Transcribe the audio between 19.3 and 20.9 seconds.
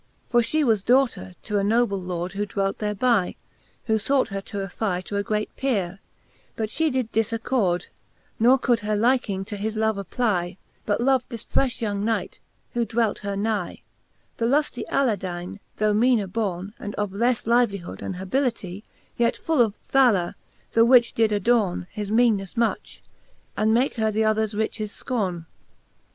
full of valour, the